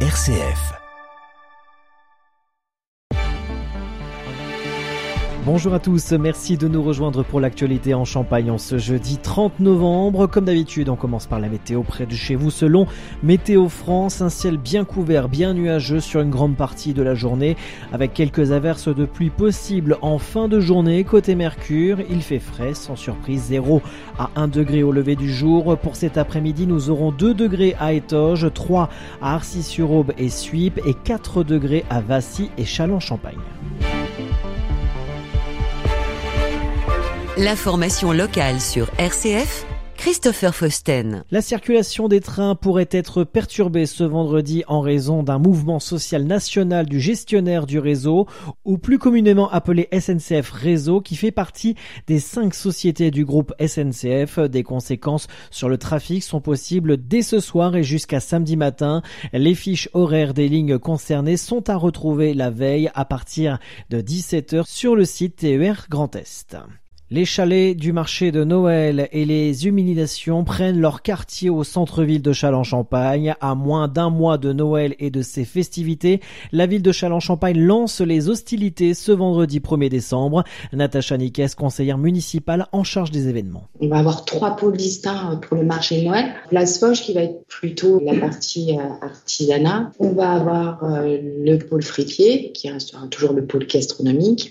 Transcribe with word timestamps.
RCF. 0.00 0.85
Bonjour 5.46 5.74
à 5.74 5.78
tous, 5.78 6.10
merci 6.10 6.56
de 6.56 6.66
nous 6.66 6.82
rejoindre 6.82 7.22
pour 7.22 7.38
l'actualité 7.38 7.94
en 7.94 8.04
Champagne 8.04 8.50
en 8.50 8.58
ce 8.58 8.78
jeudi 8.78 9.16
30 9.16 9.60
novembre. 9.60 10.26
Comme 10.26 10.46
d'habitude, 10.46 10.88
on 10.88 10.96
commence 10.96 11.26
par 11.26 11.38
la 11.38 11.48
météo 11.48 11.84
près 11.84 12.04
de 12.04 12.14
chez 12.14 12.34
vous 12.34 12.50
selon 12.50 12.88
Météo 13.22 13.68
France. 13.68 14.20
Un 14.20 14.28
ciel 14.28 14.56
bien 14.56 14.84
couvert, 14.84 15.28
bien 15.28 15.54
nuageux 15.54 16.00
sur 16.00 16.20
une 16.20 16.30
grande 16.30 16.56
partie 16.56 16.94
de 16.94 17.02
la 17.02 17.14
journée 17.14 17.56
avec 17.92 18.12
quelques 18.12 18.50
averses 18.50 18.92
de 18.92 19.04
pluie 19.04 19.30
possibles 19.30 19.98
en 20.02 20.18
fin 20.18 20.48
de 20.48 20.58
journée. 20.58 21.04
Côté 21.04 21.36
Mercure, 21.36 21.98
il 22.10 22.22
fait 22.22 22.40
frais, 22.40 22.74
sans 22.74 22.96
surprise 22.96 23.44
0 23.44 23.82
à 24.18 24.30
1 24.34 24.48
degré 24.48 24.82
au 24.82 24.90
lever 24.90 25.14
du 25.14 25.32
jour. 25.32 25.78
Pour 25.78 25.94
cet 25.94 26.18
après-midi, 26.18 26.66
nous 26.66 26.90
aurons 26.90 27.12
2 27.12 27.34
degrés 27.34 27.76
à 27.78 27.92
Étoges, 27.92 28.48
3 28.52 28.90
à 29.22 29.34
Arcis-sur-Aube 29.34 30.10
et 30.18 30.28
Suippes 30.28 30.80
et 30.84 30.94
4 30.94 31.44
degrés 31.44 31.84
à 31.88 32.00
Vassy 32.00 32.50
et 32.58 32.64
Châlons-Champagne. 32.64 33.38
L'information 37.38 38.12
locale 38.12 38.62
sur 38.62 38.88
RCF, 38.96 39.66
Christopher 39.98 40.54
Fausten. 40.54 41.22
La 41.30 41.42
circulation 41.42 42.08
des 42.08 42.22
trains 42.22 42.54
pourrait 42.54 42.88
être 42.90 43.24
perturbée 43.24 43.84
ce 43.84 44.04
vendredi 44.04 44.64
en 44.68 44.80
raison 44.80 45.22
d'un 45.22 45.38
mouvement 45.38 45.78
social 45.78 46.24
national 46.24 46.86
du 46.86 46.98
gestionnaire 46.98 47.66
du 47.66 47.78
réseau, 47.78 48.26
ou 48.64 48.78
plus 48.78 48.98
communément 48.98 49.50
appelé 49.50 49.86
SNCF 49.92 50.50
Réseau, 50.50 51.02
qui 51.02 51.14
fait 51.14 51.30
partie 51.30 51.74
des 52.06 52.20
cinq 52.20 52.54
sociétés 52.54 53.10
du 53.10 53.26
groupe 53.26 53.52
SNCF. 53.60 54.38
Des 54.38 54.62
conséquences 54.62 55.26
sur 55.50 55.68
le 55.68 55.76
trafic 55.76 56.22
sont 56.22 56.40
possibles 56.40 56.96
dès 56.96 57.20
ce 57.20 57.38
soir 57.38 57.76
et 57.76 57.82
jusqu'à 57.82 58.20
samedi 58.20 58.56
matin. 58.56 59.02
Les 59.34 59.54
fiches 59.54 59.90
horaires 59.92 60.32
des 60.32 60.48
lignes 60.48 60.78
concernées 60.78 61.36
sont 61.36 61.68
à 61.68 61.76
retrouver 61.76 62.32
la 62.32 62.48
veille 62.48 62.90
à 62.94 63.04
partir 63.04 63.58
de 63.90 64.00
17h 64.00 64.64
sur 64.66 64.96
le 64.96 65.04
site 65.04 65.36
TER 65.36 65.84
Grand 65.90 66.16
Est. 66.16 66.56
Les 67.08 67.24
chalets 67.24 67.76
du 67.76 67.92
marché 67.92 68.32
de 68.32 68.42
Noël 68.42 69.08
et 69.12 69.24
les 69.24 69.68
humiliations 69.68 70.42
prennent 70.42 70.80
leur 70.80 71.02
quartier 71.02 71.50
au 71.50 71.62
centre-ville 71.62 72.20
de 72.20 72.32
Châlons-Champagne. 72.32 73.36
À 73.40 73.54
moins 73.54 73.86
d'un 73.86 74.10
mois 74.10 74.38
de 74.38 74.52
Noël 74.52 74.96
et 74.98 75.10
de 75.10 75.22
ses 75.22 75.44
festivités, 75.44 76.18
la 76.50 76.66
ville 76.66 76.82
de 76.82 76.90
Châlons-Champagne 76.90 77.60
lance 77.60 78.00
les 78.00 78.28
hostilités 78.28 78.92
ce 78.92 79.12
vendredi 79.12 79.60
1er 79.60 79.88
décembre. 79.88 80.42
Natacha 80.72 81.16
Niques, 81.16 81.54
conseillère 81.54 81.96
municipale 81.96 82.66
en 82.72 82.82
charge 82.82 83.12
des 83.12 83.28
événements. 83.28 83.68
On 83.78 83.86
va 83.86 83.98
avoir 83.98 84.24
trois 84.24 84.56
pôles 84.56 84.76
distincts 84.76 85.38
pour 85.46 85.58
le 85.58 85.64
marché 85.64 86.00
de 86.00 86.06
Noël. 86.06 86.34
Place 86.48 86.80
Foch 86.80 87.00
qui 87.00 87.14
va 87.14 87.22
être 87.22 87.46
plutôt 87.46 88.00
la 88.04 88.18
partie 88.18 88.76
euh, 88.76 88.82
artisanat. 89.06 89.92
On 90.00 90.10
va 90.10 90.32
avoir 90.32 90.82
euh, 90.82 91.18
le 91.22 91.56
pôle 91.58 91.84
fripier 91.84 92.50
qui 92.50 92.68
restera 92.68 93.06
toujours 93.06 93.32
le 93.32 93.46
pôle 93.46 93.64
gastronomique 93.68 94.50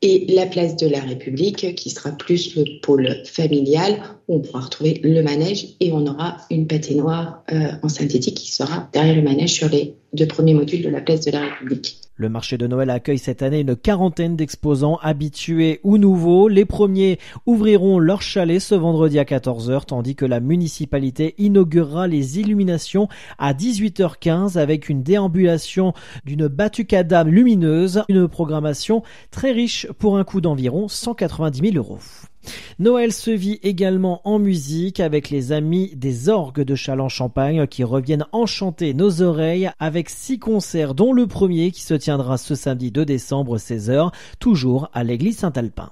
et 0.00 0.26
la 0.28 0.46
place 0.46 0.76
de 0.76 0.86
la 0.86 1.00
République 1.00 1.74
qui 1.74 1.90
sera 1.90 2.12
plus 2.12 2.54
le 2.54 2.80
pôle 2.80 3.16
familial 3.24 4.00
où 4.28 4.36
on 4.36 4.40
pourra 4.40 4.60
retrouver 4.60 5.00
le 5.02 5.22
manège 5.22 5.74
et 5.80 5.92
on 5.92 6.06
aura 6.06 6.36
une 6.50 6.66
patinoire 6.66 7.42
euh, 7.50 7.72
en 7.82 7.88
synthétique 7.88 8.36
qui 8.36 8.52
sera 8.52 8.88
derrière 8.92 9.16
le 9.16 9.22
manège 9.22 9.54
sur 9.54 9.68
les 9.68 9.94
deux 10.12 10.26
premiers 10.26 10.54
modules 10.54 10.82
de 10.82 10.88
la 10.88 11.00
place 11.00 11.24
de 11.24 11.30
la 11.30 11.40
République. 11.40 12.00
Le 12.16 12.28
marché 12.28 12.58
de 12.58 12.66
Noël 12.66 12.90
accueille 12.90 13.18
cette 13.18 13.42
année 13.42 13.60
une 13.60 13.76
quarantaine 13.76 14.34
d'exposants 14.34 14.98
habitués 15.02 15.78
ou 15.84 15.98
nouveaux. 15.98 16.48
Les 16.48 16.64
premiers 16.64 17.18
ouvriront 17.46 18.00
leur 18.00 18.22
chalet 18.22 18.60
ce 18.60 18.74
vendredi 18.74 19.20
à 19.20 19.24
14h, 19.24 19.84
tandis 19.84 20.16
que 20.16 20.24
la 20.24 20.40
municipalité 20.40 21.36
inaugurera 21.38 22.08
les 22.08 22.40
illuminations 22.40 23.08
à 23.38 23.54
18h15 23.54 24.58
avec 24.58 24.88
une 24.88 25.04
déambulation 25.04 25.92
d'une 26.24 26.48
batucada 26.48 27.22
lumineuse, 27.22 28.02
une 28.08 28.26
programmation 28.26 29.04
très 29.30 29.52
riche 29.52 29.86
pour 29.98 30.18
un 30.18 30.24
coût 30.24 30.40
d'environ 30.40 30.88
190 30.88 31.70
000 31.72 31.76
euros. 31.76 31.98
Noël 32.78 33.12
se 33.12 33.30
vit 33.30 33.58
également 33.62 34.20
en 34.24 34.38
musique 34.38 35.00
avec 35.00 35.30
les 35.30 35.52
amis 35.52 35.92
des 35.96 36.28
orgues 36.28 36.62
de 36.62 36.74
Châlons-Champagne 36.74 37.66
qui 37.66 37.84
reviennent 37.84 38.26
enchanter 38.32 38.94
nos 38.94 39.22
oreilles 39.22 39.70
avec 39.80 40.10
six 40.10 40.38
concerts 40.38 40.94
dont 40.94 41.12
le 41.12 41.26
premier 41.26 41.70
qui 41.70 41.82
se 41.82 41.94
tiendra 41.94 42.38
ce 42.38 42.54
samedi 42.54 42.90
2 42.90 43.04
décembre 43.04 43.58
16h 43.58 44.12
toujours 44.38 44.90
à 44.92 45.04
l'église 45.04 45.38
Saint-Alpin. 45.38 45.90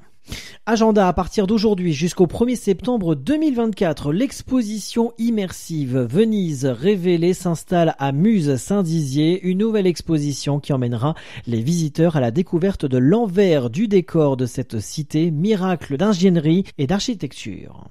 Agenda 0.68 1.06
à 1.06 1.12
partir 1.12 1.46
d'aujourd'hui 1.46 1.92
jusqu'au 1.92 2.26
1er 2.26 2.56
septembre 2.56 3.14
2024, 3.14 4.12
l'exposition 4.12 5.12
immersive 5.16 5.98
Venise 5.98 6.66
révélée 6.66 7.34
s'installe 7.34 7.94
à 7.98 8.10
Muse 8.10 8.56
Saint-Dizier, 8.56 9.40
une 9.42 9.58
nouvelle 9.58 9.86
exposition 9.86 10.58
qui 10.58 10.72
emmènera 10.72 11.14
les 11.46 11.60
visiteurs 11.60 12.16
à 12.16 12.20
la 12.20 12.32
découverte 12.32 12.84
de 12.84 12.98
l'envers 12.98 13.70
du 13.70 13.86
décor 13.86 14.36
de 14.36 14.46
cette 14.46 14.80
cité, 14.80 15.30
miracle 15.30 15.96
d'ingénierie 15.96 16.64
et 16.78 16.88
d'architecture. 16.88 17.84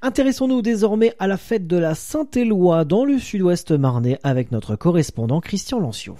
Intéressons-nous 0.00 0.62
désormais 0.62 1.14
à 1.18 1.26
la 1.26 1.36
fête 1.36 1.66
de 1.66 1.76
la 1.76 1.94
Saint-Éloi 1.94 2.84
dans 2.84 3.04
le 3.04 3.18
sud-ouest 3.18 3.72
marnais 3.72 4.18
avec 4.22 4.52
notre 4.52 4.76
correspondant 4.76 5.40
Christian 5.40 5.80
Lanciot. 5.80 6.16